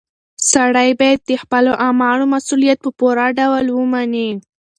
سړی 0.51 0.89
باید 0.99 1.19
د 1.23 1.31
خپلو 1.41 1.71
اعمالو 1.87 2.23
مسؤلیت 2.35 2.79
په 2.83 2.89
پوره 2.99 3.25
ډول 3.39 3.65
ومني. 3.71 4.29